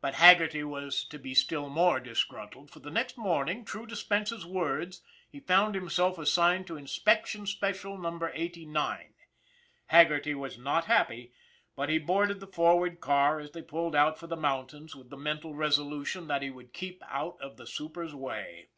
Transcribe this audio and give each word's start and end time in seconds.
But 0.00 0.14
Haggerty 0.14 0.64
was 0.64 1.04
to 1.08 1.18
be 1.18 1.34
still 1.34 1.68
more 1.68 2.00
disgruntled, 2.00 2.70
for 2.70 2.78
the 2.78 2.90
next 2.90 3.18
morning, 3.18 3.66
true 3.66 3.86
to 3.86 3.94
Spence's 3.94 4.46
words, 4.46 5.02
he 5.28 5.40
found 5.40 5.74
himself 5.74 6.16
assigned 6.16 6.66
to 6.68 6.78
Inspection 6.78 7.46
Special 7.46 7.98
Number 7.98 8.32
Eighty 8.34 8.64
nine. 8.64 9.12
Haggerty 9.88 10.34
was 10.34 10.56
not 10.56 10.86
happy; 10.86 11.34
but 11.76 11.90
he 11.90 11.98
boarded 11.98 12.40
the 12.40 12.46
forward 12.46 13.00
car, 13.02 13.38
as 13.38 13.50
they 13.50 13.60
pulled 13.60 13.94
out 13.94 14.18
for 14.18 14.26
the 14.26 14.38
mountains 14.38 14.96
with 14.96 15.10
the 15.10 15.18
mental 15.18 15.54
resolution 15.54 16.26
that 16.28 16.40
he 16.40 16.48
would 16.48 16.72
keep 16.72 17.02
out 17.06 17.38
of 17.42 17.58
the 17.58 17.66
super's 17.66 18.14
way. 18.14 18.70